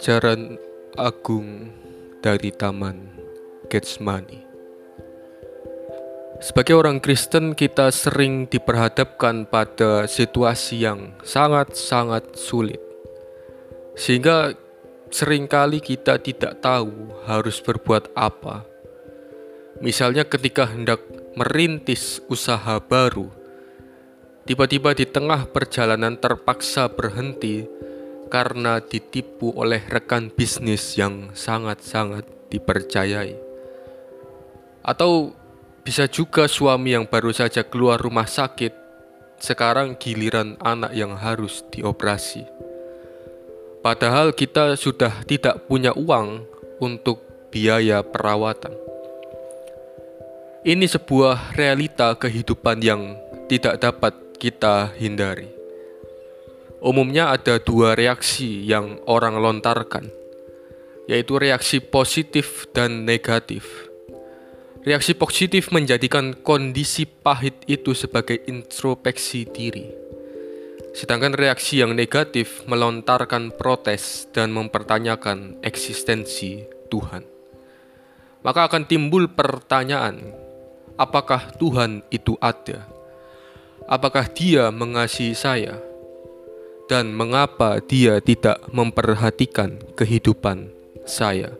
Pelajaran 0.00 0.56
agung 0.96 1.68
dari 2.24 2.48
Taman 2.48 3.20
Getsemani. 3.68 4.40
Sebagai 6.40 6.80
orang 6.80 7.04
Kristen, 7.04 7.52
kita 7.52 7.92
sering 7.92 8.48
diperhadapkan 8.48 9.44
pada 9.44 10.08
situasi 10.08 10.88
yang 10.88 11.12
sangat-sangat 11.20 12.32
sulit, 12.32 12.80
sehingga 13.92 14.56
sering 15.12 15.44
kali 15.44 15.84
kita 15.84 16.16
tidak 16.16 16.64
tahu 16.64 17.12
harus 17.28 17.60
berbuat 17.60 18.16
apa. 18.16 18.64
Misalnya, 19.84 20.24
ketika 20.24 20.64
hendak 20.64 21.04
merintis 21.36 22.24
usaha 22.32 22.80
baru, 22.80 23.28
tiba-tiba 24.48 24.96
di 24.96 25.04
tengah 25.04 25.44
perjalanan 25.52 26.16
terpaksa 26.16 26.88
berhenti 26.88 27.89
karena 28.30 28.78
ditipu 28.78 29.50
oleh 29.58 29.82
rekan 29.90 30.30
bisnis 30.30 30.94
yang 30.94 31.34
sangat-sangat 31.34 32.24
dipercayai. 32.48 33.34
Atau 34.86 35.34
bisa 35.84 36.06
juga 36.06 36.46
suami 36.46 36.94
yang 36.94 37.04
baru 37.10 37.34
saja 37.34 37.66
keluar 37.66 37.98
rumah 37.98 38.30
sakit, 38.30 38.72
sekarang 39.42 39.98
giliran 39.98 40.54
anak 40.62 40.94
yang 40.94 41.18
harus 41.18 41.66
dioperasi. 41.74 42.46
Padahal 43.80 44.36
kita 44.36 44.78
sudah 44.78 45.24
tidak 45.24 45.66
punya 45.66 45.90
uang 45.96 46.44
untuk 46.78 47.24
biaya 47.48 48.04
perawatan. 48.04 48.76
Ini 50.60 50.84
sebuah 50.84 51.56
realita 51.56 52.12
kehidupan 52.12 52.84
yang 52.84 53.16
tidak 53.48 53.80
dapat 53.80 54.12
kita 54.36 54.92
hindari. 55.00 55.59
Umumnya 56.80 57.28
ada 57.28 57.60
dua 57.60 57.92
reaksi 57.92 58.64
yang 58.64 59.04
orang 59.04 59.36
lontarkan, 59.36 60.08
yaitu 61.04 61.36
reaksi 61.36 61.76
positif 61.76 62.64
dan 62.72 63.04
negatif. 63.04 63.68
Reaksi 64.80 65.12
positif 65.12 65.68
menjadikan 65.76 66.32
kondisi 66.40 67.04
pahit 67.04 67.68
itu 67.68 67.92
sebagai 67.92 68.40
introspeksi 68.48 69.44
diri. 69.44 69.92
Sedangkan 70.96 71.36
reaksi 71.36 71.84
yang 71.84 71.92
negatif 71.92 72.64
melontarkan 72.64 73.52
protes 73.60 74.24
dan 74.32 74.48
mempertanyakan 74.48 75.60
eksistensi 75.60 76.64
Tuhan. 76.88 77.28
Maka 78.40 78.72
akan 78.72 78.88
timbul 78.88 79.28
pertanyaan, 79.28 80.32
apakah 80.96 81.52
Tuhan 81.60 82.00
itu 82.08 82.40
ada? 82.40 82.88
Apakah 83.84 84.32
Dia 84.32 84.72
mengasihi 84.72 85.36
saya? 85.36 85.89
Dan 86.90 87.14
mengapa 87.14 87.78
dia 87.78 88.18
tidak 88.18 88.58
memperhatikan 88.74 89.78
kehidupan 89.94 90.74
saya. 91.06 91.54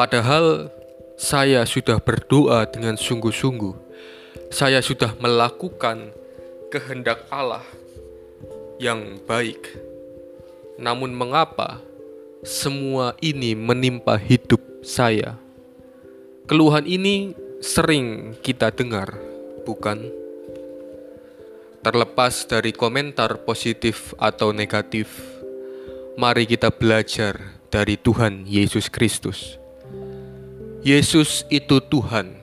Padahal 0.00 0.72
saya 1.20 1.68
sudah 1.68 2.00
berdoa 2.00 2.64
dengan 2.64 2.96
sungguh-sungguh. 2.96 3.76
Saya 4.48 4.80
sudah 4.80 5.12
melakukan 5.20 6.16
kehendak 6.72 7.28
Allah 7.28 7.60
yang 8.80 9.20
baik. 9.28 9.76
Namun 10.80 11.12
mengapa 11.12 11.84
semua 12.40 13.12
ini 13.20 13.52
menimpa 13.52 14.16
hidup 14.16 14.64
saya? 14.80 15.36
Keluhan 16.48 16.88
ini 16.88 17.36
sering 17.60 18.40
kita 18.40 18.72
dengar, 18.72 19.12
bukan? 19.68 20.19
Terlepas 21.80 22.44
dari 22.44 22.76
komentar 22.76 23.40
positif 23.48 24.12
atau 24.20 24.52
negatif, 24.52 25.08
mari 26.12 26.44
kita 26.44 26.68
belajar 26.68 27.56
dari 27.72 27.96
Tuhan 27.96 28.44
Yesus 28.44 28.92
Kristus. 28.92 29.56
Yesus 30.84 31.48
itu 31.48 31.80
Tuhan, 31.80 32.36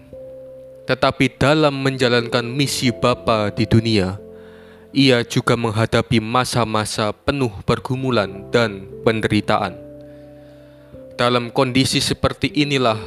tetapi 0.90 1.38
dalam 1.38 1.86
menjalankan 1.86 2.50
misi 2.50 2.90
Bapa 2.90 3.54
di 3.54 3.70
dunia, 3.70 4.18
ia 4.90 5.22
juga 5.22 5.54
menghadapi 5.54 6.18
masa-masa 6.18 7.14
penuh 7.14 7.54
pergumulan 7.62 8.50
dan 8.50 8.90
penderitaan. 9.06 9.78
Dalam 11.14 11.54
kondisi 11.54 12.02
seperti 12.02 12.50
inilah 12.58 12.98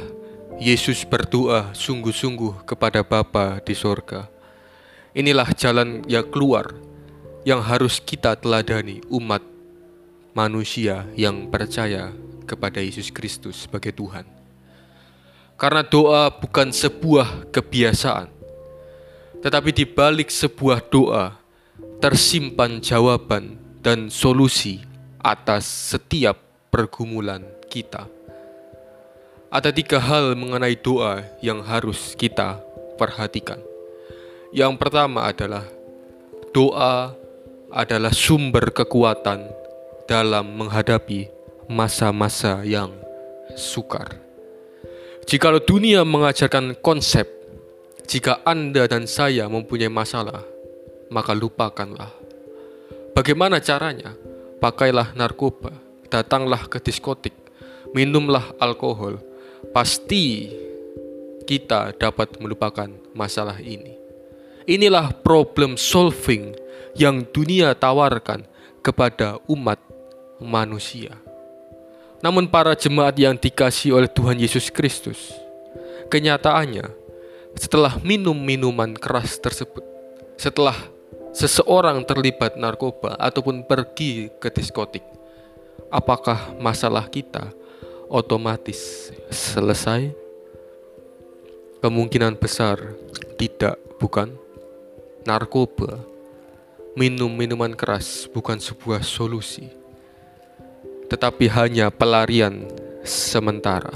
Yesus 0.63 1.03
berdoa 1.03 1.75
sungguh-sungguh 1.75 2.63
kepada 2.63 3.03
Bapa 3.03 3.59
di 3.67 3.75
sorga 3.75 4.30
Inilah 5.11 5.51
jalan 5.59 6.07
yang 6.07 6.23
keluar 6.31 6.71
yang 7.43 7.59
harus 7.59 7.99
kita 7.99 8.39
teladani 8.39 9.03
umat 9.11 9.43
manusia 10.31 11.03
yang 11.19 11.51
percaya 11.51 12.15
kepada 12.47 12.79
Yesus 12.79 13.11
Kristus 13.11 13.67
sebagai 13.67 13.91
Tuhan. 13.91 14.23
Karena 15.59 15.83
doa 15.83 16.31
bukan 16.31 16.71
sebuah 16.71 17.51
kebiasaan, 17.51 18.31
tetapi 19.43 19.69
di 19.75 19.85
balik 19.85 20.31
sebuah 20.31 20.79
doa 20.87 21.35
tersimpan 22.01 22.81
jawaban 22.81 23.59
dan 23.83 24.07
solusi 24.07 24.81
atas 25.21 25.67
setiap 25.67 26.39
pergumulan 26.73 27.45
kita. 27.69 28.07
Ada 29.51 29.75
tiga 29.75 29.99
hal 29.99 30.39
mengenai 30.39 30.79
doa 30.79 31.21
yang 31.43 31.59
harus 31.61 32.15
kita 32.15 32.63
perhatikan. 32.95 33.70
Yang 34.51 34.83
pertama 34.83 35.31
adalah 35.31 35.63
doa 36.51 37.15
adalah 37.71 38.11
sumber 38.11 38.75
kekuatan 38.75 39.47
dalam 40.03 40.59
menghadapi 40.59 41.31
masa-masa 41.71 42.59
yang 42.67 42.91
sukar. 43.55 44.19
Jika 45.23 45.55
dunia 45.63 46.03
mengajarkan 46.03 46.75
konsep, 46.83 47.31
jika 48.03 48.43
Anda 48.43 48.91
dan 48.91 49.07
saya 49.07 49.47
mempunyai 49.47 49.87
masalah, 49.87 50.43
maka 51.07 51.31
lupakanlah. 51.31 52.11
Bagaimana 53.15 53.63
caranya? 53.63 54.11
Pakailah 54.59 55.15
narkoba, 55.15 55.71
datanglah 56.11 56.67
ke 56.67 56.83
diskotik, 56.83 57.33
minumlah 57.95 58.51
alkohol. 58.59 59.15
Pasti 59.71 60.51
kita 61.47 61.95
dapat 61.95 62.35
melupakan 62.43 62.91
masalah 63.15 63.55
ini. 63.63 64.00
Inilah 64.69 65.09
problem 65.25 65.73
solving 65.73 66.53
yang 66.93 67.25
dunia 67.33 67.73
tawarkan 67.73 68.45
kepada 68.85 69.41
umat 69.49 69.81
manusia. 70.41 71.17
Namun 72.21 72.45
para 72.45 72.77
jemaat 72.77 73.17
yang 73.17 73.33
dikasih 73.33 73.97
oleh 73.97 74.09
Tuhan 74.09 74.37
Yesus 74.37 74.69
Kristus, 74.69 75.33
kenyataannya 76.13 76.85
setelah 77.57 77.97
minum 78.05 78.37
minuman 78.37 78.93
keras 78.93 79.41
tersebut, 79.41 79.81
setelah 80.37 80.77
seseorang 81.33 82.05
terlibat 82.05 82.59
narkoba 82.61 83.17
ataupun 83.17 83.65
pergi 83.65 84.29
ke 84.37 84.53
diskotik, 84.53 85.01
apakah 85.89 86.53
masalah 86.61 87.09
kita 87.09 87.49
otomatis 88.05 89.09
selesai? 89.33 90.13
Kemungkinan 91.81 92.37
besar 92.37 92.93
tidak, 93.41 93.81
bukan? 93.97 94.37
Narkoba, 95.25 96.01
minum 96.97 97.31
minuman 97.31 97.71
keras 97.71 98.27
bukan 98.27 98.59
sebuah 98.59 99.05
solusi, 99.05 99.69
tetapi 101.07 101.47
hanya 101.47 101.87
pelarian 101.93 102.67
sementara. 103.05 103.95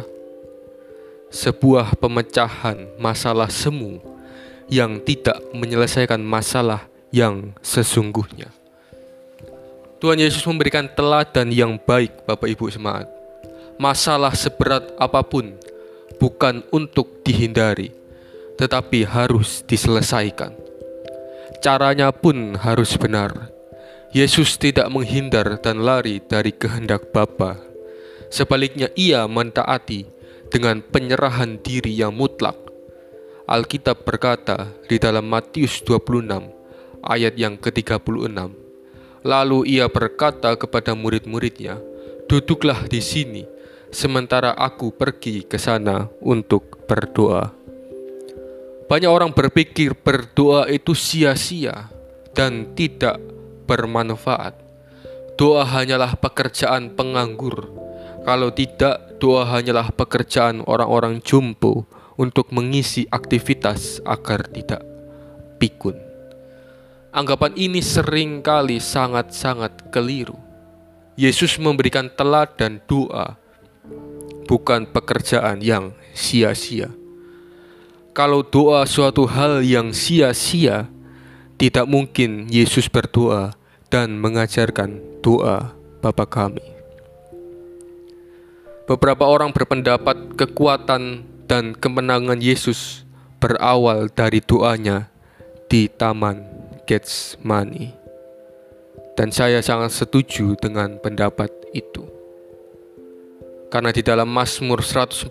Sebuah 1.34 2.00
pemecahan 2.00 2.96
masalah 2.96 3.52
semu 3.52 4.00
yang 4.72 5.04
tidak 5.04 5.36
menyelesaikan 5.52 6.22
masalah 6.24 6.88
yang 7.12 7.52
sesungguhnya. 7.60 8.48
Tuhan 10.00 10.22
Yesus 10.22 10.46
memberikan 10.48 10.88
teladan 10.88 11.52
yang 11.52 11.76
baik, 11.82 12.24
Bapak 12.24 12.48
Ibu 12.48 12.72
semangat. 12.72 13.10
Masalah 13.76 14.32
seberat 14.32 14.96
apa 14.96 15.20
pun 15.28 15.52
bukan 16.16 16.64
untuk 16.72 17.20
dihindari, 17.28 17.92
tetapi 18.56 19.04
harus 19.04 19.60
diselesaikan 19.68 20.65
caranya 21.66 22.14
pun 22.14 22.54
harus 22.62 22.94
benar. 22.94 23.50
Yesus 24.14 24.62
tidak 24.62 24.86
menghindar 24.94 25.58
dan 25.66 25.82
lari 25.82 26.22
dari 26.22 26.54
kehendak 26.54 27.10
Bapa. 27.10 27.58
Sebaliknya 28.30 28.94
ia 28.94 29.26
mentaati 29.26 30.06
dengan 30.54 30.86
penyerahan 30.86 31.58
diri 31.58 31.90
yang 31.90 32.14
mutlak. 32.14 32.54
Alkitab 33.50 34.06
berkata 34.06 34.78
di 34.86 35.02
dalam 35.02 35.26
Matius 35.26 35.82
26 35.82 36.54
ayat 37.02 37.34
yang 37.34 37.58
ke-36. 37.58 38.38
Lalu 39.26 39.60
ia 39.66 39.90
berkata 39.90 40.54
kepada 40.54 40.94
murid-muridnya, 40.94 41.82
"Duduklah 42.30 42.86
di 42.86 43.02
sini 43.02 43.42
sementara 43.90 44.54
aku 44.54 44.94
pergi 44.94 45.42
ke 45.42 45.58
sana 45.58 46.14
untuk 46.22 46.86
berdoa." 46.86 47.65
Banyak 48.86 49.10
orang 49.10 49.34
berpikir 49.34 49.98
berdoa 49.98 50.70
itu 50.70 50.94
sia-sia 50.94 51.90
dan 52.38 52.78
tidak 52.78 53.18
bermanfaat. 53.66 54.62
doa 55.36 55.68
hanyalah 55.68 56.16
pekerjaan 56.16 56.96
penganggur. 56.96 57.68
Kalau 58.24 58.56
tidak, 58.56 59.20
doa 59.20 59.44
hanyalah 59.44 59.92
pekerjaan 59.92 60.64
orang-orang 60.64 61.20
jumbo 61.20 61.84
untuk 62.16 62.56
mengisi 62.56 63.04
aktivitas 63.12 64.00
agar 64.08 64.48
tidak 64.48 64.80
pikun. 65.60 66.00
Anggapan 67.12 67.52
ini 67.56 67.84
sering 67.84 68.40
kali 68.40 68.80
sangat-sangat 68.80 69.92
keliru. 69.92 70.36
Yesus 71.16 71.56
memberikan 71.60 72.12
teladan 72.12 72.84
doa, 72.88 73.40
bukan 74.48 74.88
pekerjaan 74.88 75.64
yang 75.64 75.96
sia-sia. 76.12 76.92
Kalau 78.16 78.48
doa 78.48 78.88
suatu 78.88 79.28
hal 79.28 79.60
yang 79.60 79.92
sia-sia, 79.92 80.88
tidak 81.60 81.84
mungkin 81.84 82.48
Yesus 82.48 82.88
berdoa 82.88 83.52
dan 83.92 84.16
mengajarkan 84.24 85.04
doa 85.20 85.76
Bapa 86.00 86.24
kami. 86.24 86.64
Beberapa 88.88 89.28
orang 89.28 89.52
berpendapat 89.52 90.32
kekuatan 90.40 91.28
dan 91.44 91.76
kemenangan 91.76 92.40
Yesus 92.40 93.04
berawal 93.44 94.08
dari 94.08 94.40
doanya 94.40 95.12
di 95.68 95.92
Taman 95.92 96.40
Getsemani. 96.88 97.92
Dan 99.20 99.36
saya 99.36 99.60
sangat 99.60 99.92
setuju 99.92 100.56
dengan 100.56 101.04
pendapat 101.04 101.52
itu. 101.76 102.15
Karena 103.70 103.90
di 103.90 104.06
dalam 104.06 104.30
Mazmur 104.30 104.86
145 104.86 105.30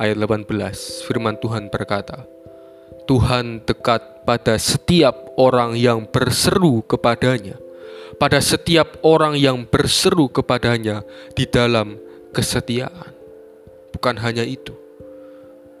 ayat 0.00 0.16
18 0.16 1.06
firman 1.06 1.36
Tuhan 1.36 1.68
berkata, 1.68 2.24
Tuhan 3.06 3.62
dekat 3.62 4.26
pada 4.26 4.58
setiap 4.58 5.30
orang 5.38 5.78
yang 5.78 6.08
berseru 6.10 6.82
kepadanya, 6.82 7.54
pada 8.18 8.42
setiap 8.42 8.98
orang 9.06 9.38
yang 9.38 9.62
berseru 9.68 10.26
kepadanya 10.26 11.06
di 11.38 11.46
dalam 11.46 12.00
kesetiaan. 12.34 13.14
Bukan 13.94 14.18
hanya 14.18 14.42
itu. 14.42 14.74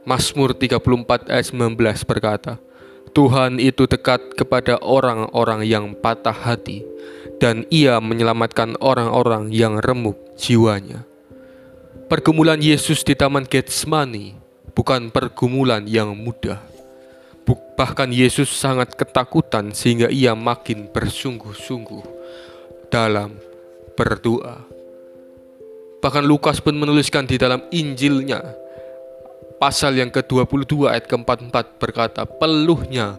Mazmur 0.06 0.54
34 0.54 1.26
ayat 1.26 1.46
19 1.50 1.76
berkata, 2.06 2.62
Tuhan 3.10 3.58
itu 3.58 3.88
dekat 3.88 4.36
kepada 4.38 4.78
orang-orang 4.84 5.64
yang 5.64 5.96
patah 5.98 6.36
hati 6.36 6.84
dan 7.42 7.64
ia 7.72 7.98
menyelamatkan 7.98 8.76
orang-orang 8.78 9.50
yang 9.50 9.80
remuk 9.80 10.20
jiwanya. 10.38 11.08
Pergumulan 12.06 12.62
Yesus 12.62 13.02
di 13.02 13.18
Taman 13.18 13.50
Getsemani 13.50 14.38
bukan 14.78 15.10
pergumulan 15.10 15.82
yang 15.90 16.14
mudah. 16.14 16.62
Bahkan 17.74 18.14
Yesus 18.14 18.46
sangat 18.46 18.94
ketakutan 18.94 19.74
sehingga 19.74 20.06
ia 20.06 20.30
makin 20.38 20.86
bersungguh-sungguh 20.86 22.06
dalam 22.94 23.34
berdoa. 23.98 24.62
Bahkan 25.98 26.22
Lukas 26.22 26.62
pun 26.62 26.78
menuliskan 26.78 27.26
di 27.26 27.42
dalam 27.42 27.66
Injilnya 27.74 28.38
pasal 29.58 29.98
yang 29.98 30.14
ke-22 30.14 30.86
ayat 30.86 31.10
ke-44 31.10 31.82
berkata, 31.82 32.22
"Peluhnya 32.22 33.18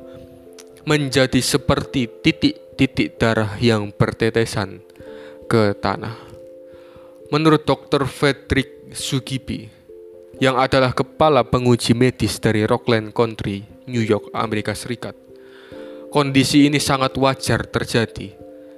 menjadi 0.88 1.44
seperti 1.44 2.08
titik-titik 2.24 3.20
darah 3.20 3.52
yang 3.60 3.92
bertetesan 3.92 4.80
ke 5.52 5.76
tanah." 5.76 6.16
Menurut 7.28 7.68
Dr. 7.68 8.08
Frederick 8.08 8.77
Sugibi, 8.94 9.68
yang 10.40 10.56
adalah 10.56 10.94
kepala 10.94 11.44
penguji 11.44 11.98
medis 11.98 12.40
dari 12.40 12.64
Rockland 12.64 13.12
Country, 13.12 13.66
New 13.88 14.04
York, 14.04 14.32
Amerika 14.32 14.72
Serikat, 14.78 15.16
kondisi 16.14 16.68
ini 16.68 16.78
sangat 16.78 17.16
wajar 17.20 17.68
terjadi. 17.68 18.36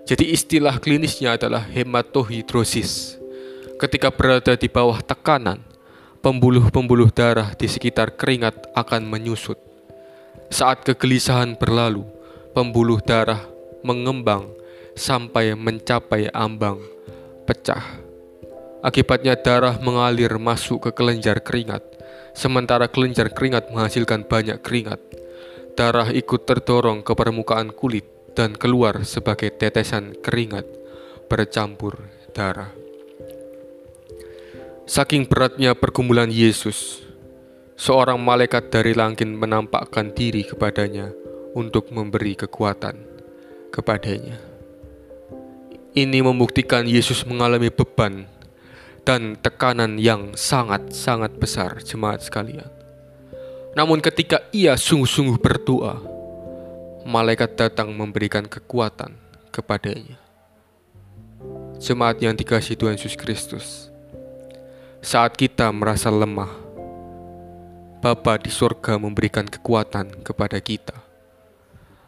Jadi 0.09 0.25
istilah 0.33 0.81
klinisnya 0.81 1.37
adalah 1.37 1.61
hematohidrosis 1.69 3.19
Ketika 3.79 4.11
berada 4.11 4.59
di 4.59 4.67
bawah 4.67 4.99
tekanan, 4.99 5.63
pembuluh-pembuluh 6.19 7.15
darah 7.15 7.55
di 7.55 7.63
sekitar 7.63 8.11
keringat 8.19 8.75
akan 8.75 9.07
menyusut. 9.07 9.55
Saat 10.51 10.83
kegelisahan 10.83 11.55
berlalu, 11.55 12.03
pembuluh 12.51 12.99
darah 12.99 13.39
mengembang 13.79 14.51
sampai 14.99 15.55
mencapai 15.55 16.27
ambang 16.35 16.83
pecah. 17.47 18.08
Akibatnya 18.79 19.35
darah 19.35 19.75
mengalir 19.83 20.39
masuk 20.39 20.87
ke 20.87 20.91
kelenjar 20.95 21.43
keringat, 21.43 21.83
sementara 22.31 22.87
kelenjar 22.87 23.27
keringat 23.35 23.75
menghasilkan 23.75 24.23
banyak 24.23 24.63
keringat. 24.63 25.03
Darah 25.75 26.07
ikut 26.15 26.47
terdorong 26.47 27.03
ke 27.03 27.11
permukaan 27.11 27.75
kulit 27.75 28.07
dan 28.39 28.55
keluar 28.55 29.03
sebagai 29.03 29.51
tetesan 29.51 30.15
keringat 30.23 30.63
bercampur 31.27 32.07
darah. 32.31 32.71
Saking 34.87 35.27
beratnya 35.27 35.75
pergumulan 35.75 36.31
Yesus, 36.31 37.03
seorang 37.75 38.15
malaikat 38.17 38.71
dari 38.71 38.95
langit 38.95 39.27
menampakkan 39.27 40.15
diri 40.15 40.47
kepadanya 40.47 41.11
untuk 41.51 41.91
memberi 41.91 42.39
kekuatan 42.39 42.95
kepadanya. 43.75 44.39
Ini 45.91 46.23
membuktikan 46.23 46.87
Yesus 46.87 47.27
mengalami 47.27 47.67
beban 47.67 48.38
dan 49.09 49.33
tekanan 49.41 49.97
yang 49.97 50.37
sangat-sangat 50.37 51.33
besar, 51.41 51.81
jemaat 51.81 52.21
sekalian. 52.21 52.69
Namun, 53.73 54.05
ketika 54.05 54.45
ia 54.53 54.77
sungguh-sungguh 54.77 55.41
berdoa, 55.41 55.97
malaikat 57.09 57.57
datang 57.57 57.89
memberikan 57.89 58.45
kekuatan 58.45 59.17
kepadanya. 59.49 60.21
Jemaat 61.81 62.21
yang 62.21 62.37
dikasih 62.37 62.77
Tuhan 62.77 63.01
Yesus 63.01 63.17
Kristus, 63.17 63.89
saat 65.01 65.33
kita 65.33 65.73
merasa 65.73 66.13
lemah, 66.13 66.53
Bapa 68.05 68.37
di 68.37 68.53
surga 68.53 69.01
memberikan 69.01 69.49
kekuatan 69.49 70.21
kepada 70.21 70.61
kita. 70.61 70.93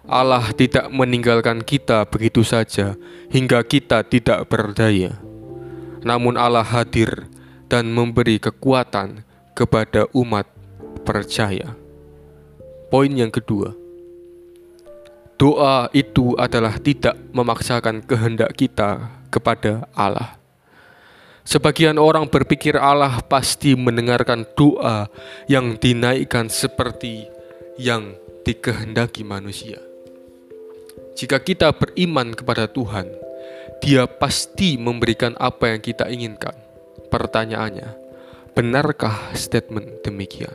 Allah 0.05 0.46
tidak 0.53 0.86
meninggalkan 0.93 1.65
kita 1.65 2.05
begitu 2.05 2.46
saja 2.46 2.93
hingga 3.34 3.65
kita 3.65 4.05
tidak 4.05 4.46
berdaya. 4.46 5.31
Namun 6.01 6.38
Allah 6.38 6.65
hadir 6.65 7.29
dan 7.70 7.93
memberi 7.93 8.41
kekuatan 8.41 9.24
kepada 9.53 10.10
umat 10.17 10.50
percaya. 11.05 11.77
Poin 12.91 13.08
yang 13.08 13.31
kedua, 13.31 13.72
doa 15.39 15.88
itu 15.96 16.36
adalah 16.36 16.75
tidak 16.81 17.15
memaksakan 17.31 18.03
kehendak 18.03 18.51
kita 18.58 19.08
kepada 19.31 19.88
Allah. 19.96 20.36
Sebagian 21.41 21.98
orang 21.98 22.29
berpikir 22.29 22.77
Allah 22.77 23.17
pasti 23.25 23.74
mendengarkan 23.74 24.46
doa 24.53 25.10
yang 25.50 25.74
dinaikkan 25.79 26.51
seperti 26.51 27.25
yang 27.81 28.13
dikehendaki 28.46 29.25
manusia. 29.25 29.81
Jika 31.17 31.41
kita 31.41 31.74
beriman 31.74 32.38
kepada 32.38 32.70
Tuhan, 32.70 33.10
Dia 33.82 34.06
pasti 34.06 34.78
memberikan 34.78 35.34
apa 35.42 35.74
yang 35.74 35.82
kita 35.82 36.06
inginkan. 36.06 36.54
Pertanyaannya, 37.10 37.90
benarkah 38.54 39.34
statement 39.34 40.06
demikian? 40.06 40.54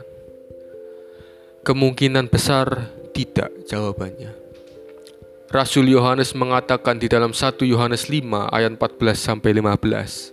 Kemungkinan 1.67 2.31
besar 2.31 2.87
tidak 3.11 3.51
jawabannya. 3.67 4.31
Rasul 5.51 5.91
Yohanes 5.91 6.31
mengatakan 6.39 6.99
di 6.99 7.11
dalam 7.11 7.35
1 7.35 7.67
Yohanes 7.67 8.07
5 8.07 8.47
ayat 8.51 8.71
14 8.79 9.19
sampai 9.19 9.51
15, 9.55 10.31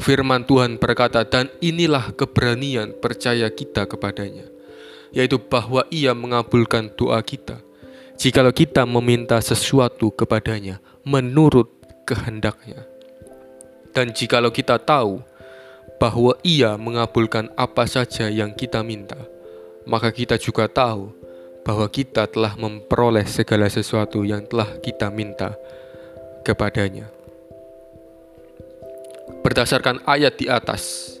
Firman 0.00 0.44
Tuhan 0.44 0.76
berkata, 0.76 1.24
"Dan 1.24 1.48
inilah 1.64 2.12
keberanian 2.12 2.92
percaya 2.98 3.48
kita 3.48 3.86
kepadanya, 3.86 4.48
yaitu 5.14 5.40
bahwa 5.40 5.86
Ia 5.92 6.12
mengabulkan 6.12 6.90
doa 6.96 7.20
kita, 7.22 7.62
jikalau 8.18 8.50
kita 8.50 8.82
meminta 8.88 9.38
sesuatu 9.38 10.10
kepadanya 10.10 10.82
menurut 11.06 11.83
kehendaknya. 12.06 12.84
Dan 13.96 14.12
jikalau 14.12 14.52
kita 14.52 14.78
tahu 14.78 15.24
bahwa 15.98 16.36
Ia 16.44 16.76
mengabulkan 16.76 17.50
apa 17.58 17.88
saja 17.88 18.28
yang 18.30 18.52
kita 18.52 18.84
minta, 18.84 19.18
maka 19.88 20.12
kita 20.12 20.36
juga 20.36 20.68
tahu 20.70 21.10
bahwa 21.64 21.88
kita 21.88 22.28
telah 22.28 22.54
memperoleh 22.60 23.24
segala 23.24 23.66
sesuatu 23.72 24.22
yang 24.22 24.44
telah 24.44 24.68
kita 24.84 25.08
minta 25.08 25.56
kepadanya." 26.44 27.24
berdasarkan 29.44 30.00
ayat 30.08 30.40
di 30.40 30.48
atas, 30.48 31.14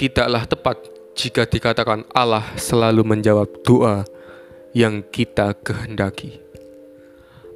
tidaklah 0.00 0.48
tepat 0.48 0.76
jika 1.12 1.44
dikatakan 1.44 2.08
Allah 2.16 2.44
selalu 2.56 3.04
menjawab 3.04 3.48
doa 3.68 4.08
yang 4.72 5.04
kita 5.04 5.52
kehendaki. 5.60 6.47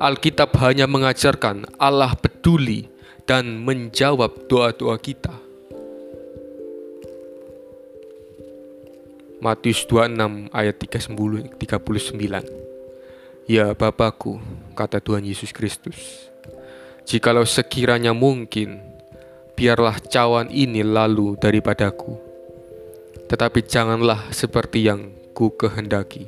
Alkitab 0.03 0.59
hanya 0.59 0.91
mengajarkan 0.91 1.79
Allah 1.79 2.19
peduli 2.19 2.91
dan 3.23 3.63
menjawab 3.63 4.51
doa-doa 4.51 4.99
kita. 4.99 5.31
Matius 9.39 9.87
26 9.87 10.51
ayat 10.51 10.75
39. 10.75 11.15
Ya 13.47 13.71
Bapakku, 13.79 14.43
kata 14.75 14.99
Tuhan 14.99 15.23
Yesus 15.23 15.55
Kristus, 15.55 16.27
Jikalau 17.07 17.47
sekiranya 17.47 18.11
mungkin, 18.11 18.83
biarlah 19.55 20.03
cawan 20.03 20.51
ini 20.51 20.83
lalu 20.83 21.39
daripadaku. 21.39 22.19
Tetapi 23.31 23.71
janganlah 23.71 24.35
seperti 24.35 24.83
yang 24.83 25.15
ku 25.31 25.55
kehendaki, 25.55 26.27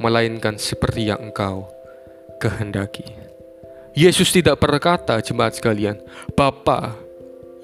melainkan 0.00 0.56
seperti 0.56 1.12
yang 1.12 1.20
engkau 1.20 1.76
kehendaki. 2.38 3.04
Yesus 3.98 4.30
tidak 4.30 4.62
berkata, 4.62 5.18
jemaat 5.18 5.58
sekalian, 5.58 5.98
Bapa 6.38 6.94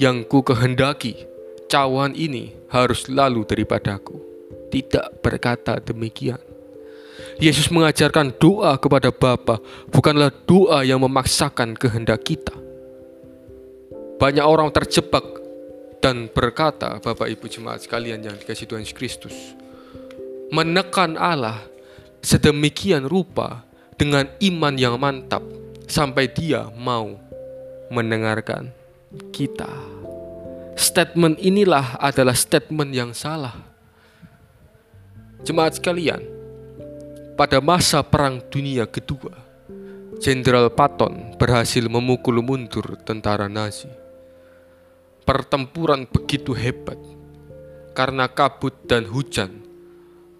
yang 0.02 0.26
ku 0.26 0.42
kehendaki, 0.42 1.26
cawan 1.70 2.12
ini 2.18 2.50
harus 2.74 3.06
lalu 3.06 3.46
daripadaku. 3.46 4.18
Tidak 4.74 5.22
berkata 5.22 5.78
demikian. 5.78 6.42
Yesus 7.38 7.70
mengajarkan 7.70 8.34
doa 8.38 8.74
kepada 8.78 9.14
Bapa 9.14 9.62
bukanlah 9.90 10.34
doa 10.46 10.82
yang 10.82 11.02
memaksakan 11.02 11.78
kehendak 11.78 12.26
kita. 12.26 12.54
Banyak 14.18 14.46
orang 14.46 14.70
terjebak 14.70 15.22
dan 15.98 16.30
berkata, 16.30 16.98
Bapak 17.02 17.30
Ibu 17.30 17.46
jemaat 17.46 17.86
sekalian 17.86 18.22
yang 18.22 18.36
dikasih 18.38 18.66
Tuhan 18.66 18.82
Yesus 18.82 18.94
Kristus, 18.94 19.36
menekan 20.50 21.18
Allah 21.18 21.62
sedemikian 22.22 23.06
rupa 23.06 23.66
dengan 23.94 24.26
iman 24.42 24.74
yang 24.74 24.98
mantap 24.98 25.42
sampai 25.86 26.26
dia 26.30 26.66
mau 26.74 27.14
mendengarkan 27.92 28.72
kita. 29.30 29.68
Statement 30.74 31.38
inilah 31.38 32.02
adalah 32.02 32.34
statement 32.34 32.90
yang 32.90 33.14
salah. 33.14 33.54
Jemaat 35.46 35.78
sekalian, 35.78 36.24
pada 37.38 37.62
masa 37.62 38.02
Perang 38.02 38.42
Dunia 38.50 38.88
Kedua, 38.90 39.30
Jenderal 40.18 40.72
Patton 40.72 41.36
berhasil 41.38 41.84
memukul 41.86 42.42
mundur 42.42 42.96
tentara 43.04 43.46
Nazi. 43.46 43.90
Pertempuran 45.22 46.08
begitu 46.10 46.52
hebat 46.56 46.98
karena 47.94 48.26
kabut 48.26 48.74
dan 48.88 49.06
hujan. 49.06 49.62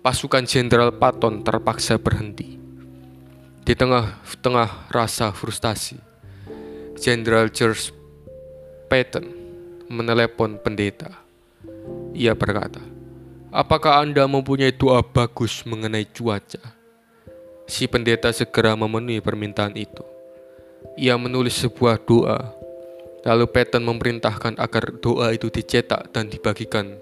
Pasukan 0.03 0.45
Jenderal 0.45 0.93
Patton 0.93 1.41
terpaksa 1.47 1.97
berhenti. 1.97 2.64
Di 3.65 3.73
tengah-tengah 3.73 4.93
rasa 4.93 5.33
frustasi, 5.33 5.97
Jenderal 7.01 7.49
George 7.49 7.97
Patton 8.93 9.25
menelepon 9.89 10.61
pendeta. 10.61 11.09
Ia 12.13 12.37
berkata, 12.37 12.85
"Apakah 13.49 14.05
Anda 14.05 14.29
mempunyai 14.29 14.69
doa 14.69 15.01
bagus 15.01 15.65
mengenai 15.65 16.05
cuaca?" 16.05 16.61
Si 17.65 17.89
pendeta 17.89 18.29
segera 18.37 18.77
memenuhi 18.77 19.25
permintaan 19.25 19.73
itu. 19.81 20.05
Ia 21.01 21.17
menulis 21.17 21.57
sebuah 21.57 22.05
doa, 22.05 22.53
lalu 23.25 23.49
Patton 23.49 23.81
memerintahkan 23.81 24.61
agar 24.61 24.93
doa 25.01 25.33
itu 25.33 25.49
dicetak 25.49 26.13
dan 26.13 26.29
dibagikan 26.29 27.01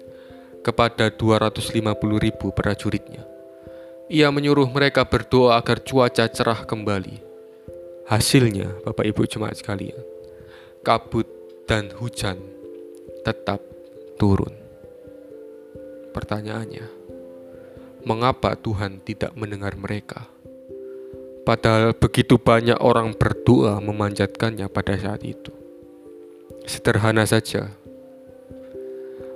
kepada 0.63 1.11
250 1.11 1.75
ribu 2.23 2.55
prajuritnya. 2.55 3.32
Ia 4.11 4.27
menyuruh 4.35 4.67
mereka 4.67 5.07
berdoa 5.07 5.55
agar 5.55 5.79
cuaca 5.79 6.27
cerah 6.27 6.67
kembali. 6.67 7.23
Hasilnya, 8.03 8.83
Bapak 8.83 9.07
Ibu 9.07 9.23
jemaat 9.23 9.63
sekalian, 9.63 10.03
kabut 10.83 11.23
dan 11.63 11.87
hujan 11.95 12.35
tetap 13.23 13.63
turun. 14.19 14.51
Pertanyaannya, 16.11 16.83
mengapa 18.03 18.59
Tuhan 18.59 18.99
tidak 19.07 19.31
mendengar 19.39 19.79
mereka? 19.79 20.27
Padahal 21.47 21.95
begitu 21.95 22.35
banyak 22.35 22.79
orang 22.83 23.15
berdoa 23.15 23.79
memanjatkannya 23.79 24.67
pada 24.67 24.99
saat 24.99 25.23
itu. 25.23 25.51
Sederhana 26.67 27.23
saja. 27.23 27.71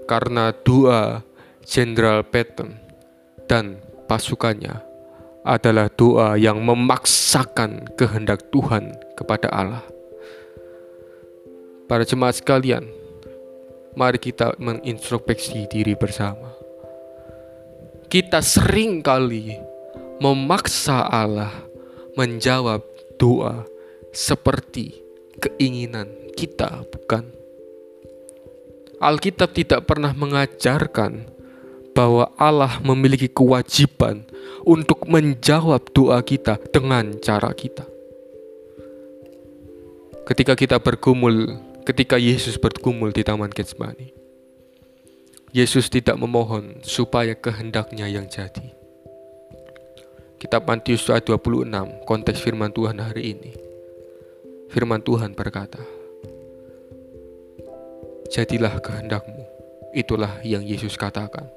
Karena 0.08 0.56
doa 0.56 1.24
Jenderal 1.68 2.24
Patton 2.24 2.80
dan 3.44 3.84
pasukannya 4.08 4.88
adalah 5.48 5.88
doa 5.92 6.36
yang 6.36 6.60
memaksakan 6.60 7.88
kehendak 7.96 8.52
Tuhan 8.52 8.96
kepada 9.16 9.48
Allah. 9.52 9.84
Para 11.88 12.04
jemaat 12.04 12.44
sekalian, 12.44 12.84
mari 13.96 14.20
kita 14.20 14.60
mengintrospeksi 14.60 15.72
diri 15.72 15.96
bersama. 15.96 16.52
Kita 18.12 18.44
sering 18.44 19.00
kali 19.00 19.56
memaksa 20.20 21.08
Allah 21.08 21.52
menjawab 22.20 22.84
doa 23.16 23.64
seperti 24.12 25.00
keinginan 25.40 26.12
kita, 26.36 26.84
bukan? 26.92 27.24
Alkitab 28.98 29.54
tidak 29.54 29.86
pernah 29.86 30.12
mengajarkan 30.12 31.37
bahwa 31.98 32.30
Allah 32.38 32.78
memiliki 32.86 33.26
kewajiban 33.26 34.22
untuk 34.62 35.10
menjawab 35.10 35.82
doa 35.98 36.22
kita 36.22 36.62
dengan 36.70 37.18
cara 37.18 37.50
kita. 37.58 37.90
Ketika 40.30 40.54
kita 40.54 40.78
bergumul, 40.78 41.58
ketika 41.82 42.22
Yesus 42.22 42.62
bergumul 42.62 43.10
di 43.10 43.26
Taman 43.26 43.50
Getsemani, 43.50 44.14
Yesus 45.50 45.90
tidak 45.90 46.22
memohon 46.22 46.86
supaya 46.86 47.34
kehendaknya 47.34 48.06
yang 48.06 48.30
jadi. 48.30 48.78
Kitab 50.38 50.70
Matius 50.70 51.10
ayat 51.10 51.26
26, 51.26 52.06
konteks 52.06 52.46
firman 52.46 52.70
Tuhan 52.70 53.02
hari 53.02 53.34
ini. 53.34 53.58
Firman 54.70 55.02
Tuhan 55.02 55.34
berkata, 55.34 55.82
Jadilah 58.30 58.78
kehendakmu, 58.86 59.42
itulah 59.98 60.38
yang 60.46 60.62
Yesus 60.62 60.94
katakan. 60.94 61.57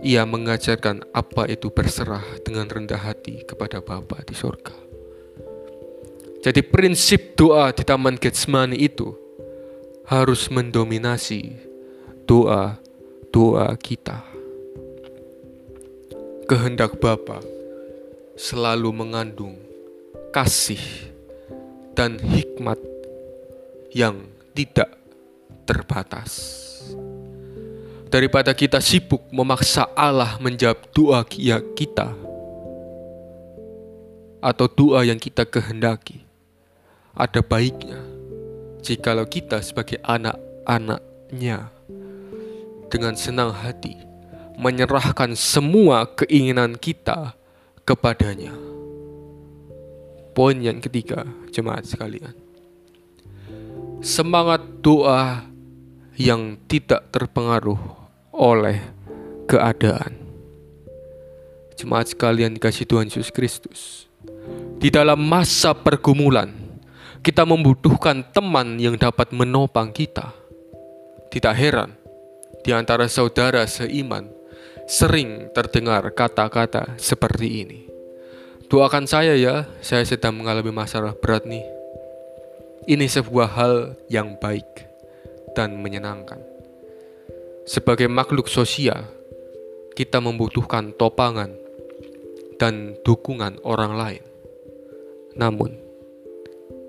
Ia 0.00 0.24
mengajarkan 0.24 1.12
apa 1.12 1.44
itu 1.48 1.68
berserah 1.68 2.24
dengan 2.40 2.68
rendah 2.68 3.00
hati 3.00 3.44
kepada 3.44 3.84
Bapa 3.84 4.24
di 4.24 4.32
sorga. 4.32 4.72
Jadi 6.40 6.64
prinsip 6.64 7.36
doa 7.36 7.68
di 7.68 7.84
Taman 7.84 8.16
Getsemani 8.16 8.80
itu 8.80 9.12
harus 10.08 10.48
mendominasi 10.48 11.52
doa-doa 12.24 13.76
kita 13.76 14.30
kehendak 16.50 16.98
Bapa 16.98 17.38
selalu 18.34 18.90
mengandung 18.90 19.54
kasih 20.34 20.82
dan 21.94 22.18
hikmat 22.18 22.74
yang 23.94 24.26
tidak 24.50 24.90
terbatas. 25.62 26.66
Daripada 28.10 28.50
kita 28.50 28.82
sibuk 28.82 29.22
memaksa 29.30 29.86
Allah 29.94 30.34
menjawab 30.42 30.82
doa 30.90 31.22
kita 31.78 32.10
atau 34.42 34.66
doa 34.66 35.06
yang 35.06 35.14
kita 35.14 35.46
kehendaki, 35.46 36.26
ada 37.14 37.38
baiknya 37.38 38.02
jikalau 38.82 39.22
kita 39.30 39.62
sebagai 39.62 40.02
anak-anaknya 40.02 41.70
dengan 42.90 43.14
senang 43.14 43.54
hati 43.54 43.94
menyerahkan 44.58 45.38
semua 45.38 46.10
keinginan 46.10 46.74
kita 46.74 47.38
kepadanya. 47.86 48.50
Poin 50.34 50.58
yang 50.58 50.82
ketiga, 50.82 51.30
jemaat 51.54 51.86
sekalian. 51.86 52.34
Semangat 54.02 54.66
doa 54.82 55.46
yang 56.18 56.58
tidak 56.66 57.06
terpengaruh 57.14 57.99
oleh 58.40 58.80
keadaan. 59.44 60.16
Jemaat 61.76 62.16
sekalian 62.16 62.56
dikasih 62.56 62.88
Tuhan 62.88 63.12
Yesus 63.12 63.28
Kristus. 63.28 64.08
Di 64.80 64.88
dalam 64.88 65.20
masa 65.20 65.76
pergumulan, 65.76 66.48
kita 67.20 67.44
membutuhkan 67.44 68.24
teman 68.32 68.80
yang 68.80 68.96
dapat 68.96 69.28
menopang 69.36 69.92
kita. 69.92 70.32
Tidak 71.28 71.52
heran, 71.52 72.00
di 72.64 72.72
antara 72.72 73.04
saudara 73.12 73.68
seiman 73.68 74.32
sering 74.88 75.52
terdengar 75.52 76.08
kata-kata 76.16 76.96
seperti 76.96 77.48
ini. 77.62 77.80
Doakan 78.72 79.04
saya 79.04 79.36
ya, 79.36 79.68
saya 79.84 80.02
sedang 80.08 80.40
mengalami 80.40 80.72
masalah 80.72 81.12
berat 81.12 81.44
nih. 81.44 81.62
Ini 82.88 83.04
sebuah 83.04 83.48
hal 83.52 83.74
yang 84.08 84.40
baik 84.40 84.88
dan 85.52 85.76
menyenangkan. 85.78 86.49
Sebagai 87.70 88.10
makhluk 88.10 88.50
sosial, 88.50 89.06
kita 89.94 90.18
membutuhkan 90.18 90.90
topangan 90.90 91.54
dan 92.58 92.98
dukungan 93.06 93.62
orang 93.62 93.94
lain. 93.94 94.24
Namun, 95.38 95.78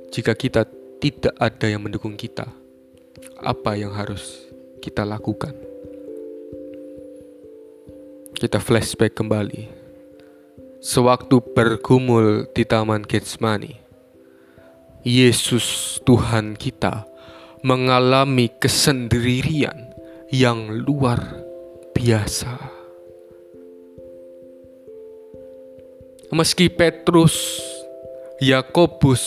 jika 0.09 0.33
kita 0.33 0.65
tidak 0.97 1.37
ada 1.37 1.69
yang 1.69 1.85
mendukung 1.85 2.17
kita, 2.17 2.49
apa 3.45 3.77
yang 3.77 3.93
harus 3.93 4.49
kita 4.81 5.05
lakukan? 5.05 5.53
Kita 8.33 8.57
flashback 8.57 9.13
kembali. 9.13 9.69
Sewaktu 10.81 11.45
bergumul 11.53 12.49
di 12.57 12.65
Taman 12.65 13.05
Getsemani, 13.05 13.77
Yesus 15.05 16.01
Tuhan 16.01 16.57
kita 16.57 17.05
mengalami 17.61 18.49
kesendirian 18.57 19.80
yang 20.31 20.71
luar 20.87 21.43
biasa. 21.91 22.55
Meski 26.31 26.71
Petrus, 26.71 27.59
Yakobus, 28.39 29.23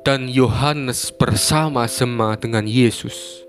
dan 0.00 0.32
Yohanes 0.32 1.12
bersama-sama 1.12 2.32
dengan 2.40 2.64
Yesus, 2.64 3.44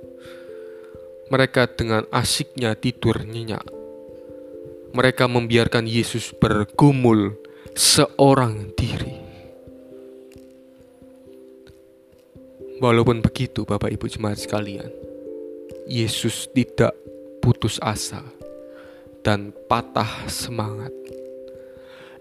mereka 1.32 1.72
dengan 1.72 2.04
asiknya 2.12 2.76
tidur 2.76 3.24
nyenyak. 3.24 3.64
Mereka 4.92 5.32
membiarkan 5.32 5.88
Yesus 5.88 6.36
bergumul 6.36 7.40
seorang 7.80 8.76
diri. 8.76 9.16
Walaupun 12.84 13.24
begitu, 13.24 13.64
Bapak 13.64 13.96
Ibu 13.96 14.12
Jemaat 14.12 14.44
sekalian, 14.44 14.92
Yesus 15.88 16.48
tidak 16.52 16.96
putus 17.42 17.82
asa 17.82 18.22
dan 19.22 19.54
patah 19.70 20.30
semangat 20.30 20.92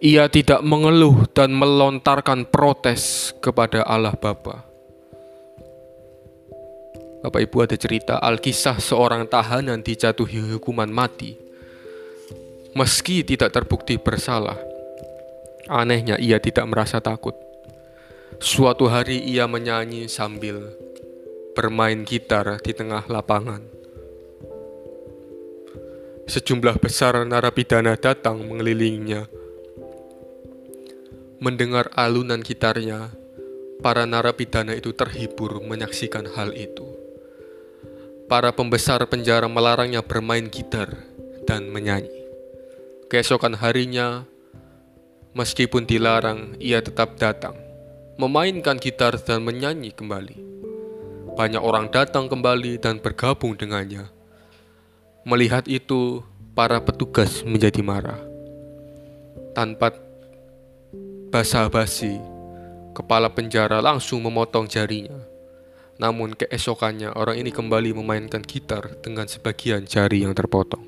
ia 0.01 0.33
tidak 0.33 0.65
mengeluh 0.65 1.29
dan 1.37 1.53
melontarkan 1.53 2.49
protes 2.49 3.37
kepada 3.45 3.85
Allah 3.85 4.17
Bapa. 4.17 4.65
Bapak 7.21 7.41
Ibu 7.45 7.57
ada 7.69 7.77
cerita 7.77 8.17
Alkisah 8.17 8.81
seorang 8.81 9.29
tahanan 9.29 9.85
dijatuhi 9.85 10.57
hukuman 10.57 10.89
mati. 10.89 11.37
Meski 12.73 13.21
tidak 13.21 13.53
terbukti 13.53 14.01
bersalah, 14.01 14.57
anehnya 15.69 16.17
ia 16.17 16.41
tidak 16.41 16.65
merasa 16.65 16.97
takut. 17.05 17.37
Suatu 18.41 18.89
hari 18.89 19.21
ia 19.21 19.45
menyanyi 19.45 20.09
sambil 20.09 20.65
bermain 21.57 22.03
gitar 22.07 22.59
di 22.63 22.73
tengah 22.73 23.07
lapangan. 23.11 23.63
Sejumlah 26.31 26.79
besar 26.79 27.19
narapidana 27.27 27.99
datang 27.99 28.47
mengelilinginya 28.47 29.41
Mendengar 31.41 31.89
alunan 31.97 32.45
gitarnya, 32.45 33.17
para 33.81 34.05
narapidana 34.05 34.77
itu 34.77 34.93
terhibur 34.93 35.65
menyaksikan 35.65 36.29
hal 36.37 36.53
itu. 36.53 36.85
Para 38.29 38.53
pembesar 38.53 39.01
penjara 39.09 39.49
melarangnya 39.49 40.05
bermain 40.05 40.53
gitar 40.53 41.01
dan 41.49 41.73
menyanyi. 41.73 42.13
Keesokan 43.09 43.57
harinya, 43.57 44.29
meskipun 45.33 45.89
dilarang, 45.89 46.61
ia 46.61 46.85
tetap 46.85 47.17
datang, 47.17 47.57
memainkan 48.21 48.77
gitar 48.77 49.17
dan 49.17 49.41
menyanyi 49.41 49.97
kembali. 49.97 50.60
Banyak 51.41 51.65
orang 51.65 51.89
datang 51.89 52.29
kembali 52.29 52.77
dan 52.77 53.01
bergabung 53.01 53.57
dengannya. 53.57 54.13
Melihat 55.25 55.65
itu, 55.73 56.21
para 56.53 56.77
petugas 56.85 57.41
menjadi 57.49 57.81
marah. 57.81 58.21
Tanpa 59.57 59.89
basa-basi, 61.33 62.21
kepala 62.93 63.33
penjara 63.33 63.81
langsung 63.81 64.21
memotong 64.21 64.69
jarinya. 64.69 65.17
Namun 65.97 66.37
keesokannya 66.37 67.17
orang 67.17 67.41
ini 67.41 67.49
kembali 67.49 67.97
memainkan 67.97 68.45
gitar 68.45 69.01
dengan 69.01 69.25
sebagian 69.25 69.89
jari 69.89 70.29
yang 70.29 70.37
terpotong. 70.37 70.85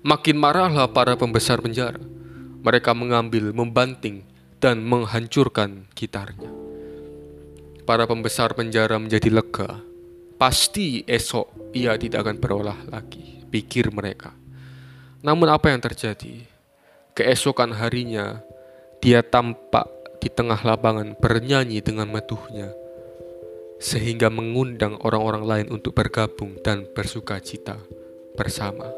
Makin 0.00 0.40
marahlah 0.40 0.88
para 0.88 1.12
pembesar 1.20 1.60
penjara. 1.60 2.00
Mereka 2.64 2.96
mengambil, 2.96 3.52
membanting, 3.52 4.24
dan 4.64 4.80
menghancurkan 4.80 5.92
gitarnya. 5.92 6.67
Para 7.88 8.04
pembesar 8.04 8.52
penjara 8.52 9.00
menjadi 9.00 9.32
lega. 9.32 9.80
Pasti 10.36 11.08
esok 11.08 11.72
ia 11.72 11.96
tidak 11.96 12.28
akan 12.28 12.36
berolah 12.36 12.76
lagi, 12.92 13.40
pikir 13.48 13.88
mereka. 13.96 14.36
Namun 15.24 15.48
apa 15.48 15.72
yang 15.72 15.80
terjadi? 15.80 16.44
Keesokan 17.16 17.72
harinya, 17.72 18.44
dia 19.00 19.24
tampak 19.24 19.88
di 20.20 20.28
tengah 20.28 20.60
lapangan 20.60 21.16
bernyanyi 21.16 21.80
dengan 21.80 22.12
meduhnya, 22.12 22.76
sehingga 23.80 24.28
mengundang 24.28 25.00
orang-orang 25.00 25.48
lain 25.48 25.66
untuk 25.72 25.96
bergabung 25.96 26.60
dan 26.60 26.84
bersuka 26.92 27.40
cita 27.40 27.80
bersama. 28.36 28.92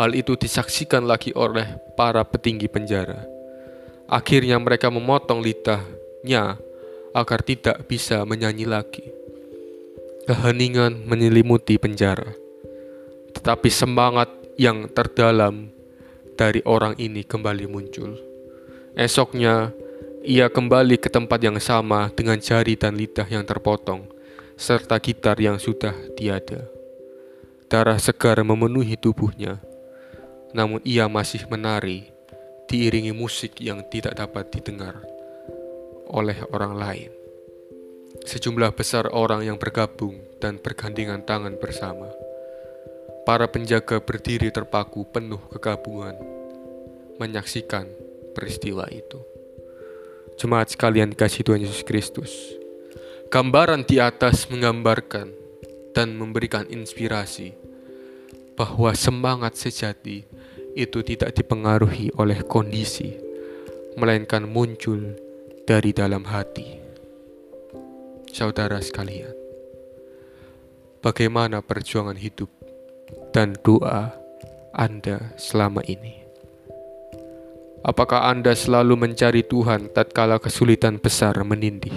Hal 0.00 0.16
itu 0.16 0.40
disaksikan 0.40 1.04
lagi 1.04 1.36
oleh 1.36 1.76
para 2.00 2.24
petinggi 2.24 2.64
penjara. 2.64 3.28
Akhirnya 4.08 4.56
mereka 4.56 4.88
memotong 4.88 5.44
lidahnya 5.44 6.63
agar 7.14 7.46
tidak 7.46 7.86
bisa 7.86 8.26
menyanyi 8.26 8.66
lagi. 8.66 9.06
Keheningan 10.26 11.06
menyelimuti 11.06 11.78
penjara. 11.78 12.34
Tetapi 13.38 13.70
semangat 13.70 14.34
yang 14.58 14.90
terdalam 14.90 15.70
dari 16.34 16.58
orang 16.66 16.98
ini 16.98 17.22
kembali 17.22 17.70
muncul. 17.70 18.18
Esoknya, 18.98 19.70
ia 20.26 20.50
kembali 20.50 20.98
ke 20.98 21.06
tempat 21.06 21.38
yang 21.38 21.58
sama 21.62 22.10
dengan 22.10 22.42
jari 22.42 22.74
dan 22.74 22.98
lidah 22.98 23.30
yang 23.30 23.46
terpotong, 23.46 24.10
serta 24.58 24.98
gitar 24.98 25.38
yang 25.38 25.62
sudah 25.62 25.94
tiada. 26.18 26.66
Darah 27.70 27.98
segar 27.98 28.42
memenuhi 28.42 28.98
tubuhnya, 28.98 29.62
namun 30.54 30.78
ia 30.86 31.10
masih 31.10 31.46
menari, 31.50 32.10
diiringi 32.70 33.10
musik 33.10 33.58
yang 33.58 33.82
tidak 33.90 34.14
dapat 34.18 34.48
didengar 34.54 35.13
oleh 36.14 36.38
orang 36.54 36.78
lain. 36.78 37.10
Sejumlah 38.22 38.78
besar 38.78 39.10
orang 39.10 39.42
yang 39.42 39.58
bergabung 39.58 40.14
dan 40.38 40.62
bergandengan 40.62 41.26
tangan 41.26 41.58
bersama. 41.58 42.06
Para 43.26 43.50
penjaga 43.50 43.98
berdiri 43.98 44.54
terpaku 44.54 45.02
penuh 45.10 45.42
kegabungan, 45.50 46.14
menyaksikan 47.18 47.90
peristiwa 48.32 48.86
itu. 48.88 49.18
Jemaat 50.38 50.78
sekalian 50.78 51.10
dikasih 51.10 51.42
Tuhan 51.42 51.62
Yesus 51.66 51.82
Kristus. 51.82 52.32
Gambaran 53.32 53.82
di 53.82 53.98
atas 53.98 54.46
menggambarkan 54.46 55.34
dan 55.96 56.14
memberikan 56.14 56.68
inspirasi 56.70 57.54
bahwa 58.54 58.94
semangat 58.94 59.58
sejati 59.58 60.22
itu 60.78 61.02
tidak 61.02 61.34
dipengaruhi 61.34 62.14
oleh 62.14 62.42
kondisi, 62.46 63.14
melainkan 63.98 64.46
muncul 64.46 65.14
dari 65.64 65.96
dalam 65.96 66.28
hati. 66.28 66.76
Saudara 68.28 68.84
sekalian, 68.84 69.32
bagaimana 71.00 71.64
perjuangan 71.64 72.20
hidup 72.20 72.52
dan 73.32 73.56
doa 73.64 74.12
Anda 74.76 75.32
selama 75.40 75.80
ini? 75.88 76.20
Apakah 77.80 78.28
Anda 78.28 78.52
selalu 78.52 79.08
mencari 79.08 79.40
Tuhan 79.40 79.88
tatkala 79.96 80.36
kesulitan 80.36 81.00
besar 81.00 81.40
menindih? 81.40 81.96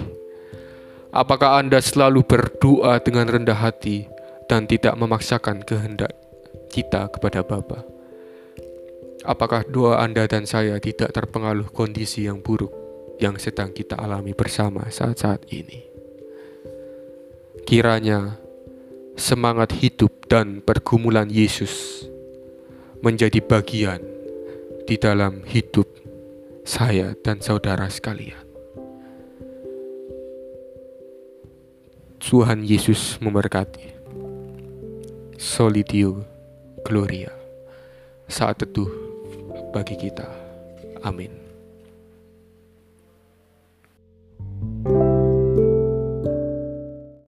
Apakah 1.12 1.60
Anda 1.60 1.84
selalu 1.84 2.24
berdoa 2.24 3.00
dengan 3.04 3.28
rendah 3.28 3.56
hati 3.56 4.08
dan 4.48 4.64
tidak 4.64 4.96
memaksakan 4.96 5.60
kehendak 5.64 6.16
kita 6.72 7.12
kepada 7.12 7.44
Bapa? 7.44 7.84
Apakah 9.28 9.60
doa 9.68 10.00
Anda 10.00 10.24
dan 10.24 10.48
saya 10.48 10.80
tidak 10.80 11.12
terpengaruh 11.12 11.68
kondisi 11.68 12.24
yang 12.24 12.40
buruk 12.40 12.77
yang 13.18 13.36
sedang 13.36 13.74
kita 13.74 13.98
alami 13.98 14.32
bersama 14.34 14.86
saat-saat 14.88 15.50
ini? 15.50 15.84
Kiranya 17.66 18.38
semangat 19.18 19.74
hidup 19.76 20.30
dan 20.30 20.62
pergumulan 20.62 21.28
Yesus 21.28 22.06
menjadi 23.02 23.42
bagian 23.42 24.00
di 24.86 24.96
dalam 24.96 25.44
hidup 25.44 25.86
saya 26.64 27.12
dan 27.20 27.42
saudara 27.44 27.90
sekalian. 27.90 28.48
Tuhan 32.18 32.66
Yesus 32.66 33.16
memberkati. 33.22 33.94
Solidio 35.38 36.26
Gloria. 36.82 37.30
Saat 38.26 38.66
teduh 38.66 38.90
bagi 39.70 39.94
kita. 39.94 40.26
Amin. 41.06 41.37